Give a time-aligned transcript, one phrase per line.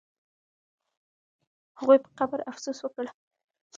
[1.79, 3.05] هغوی په قبر افسوس وکړ.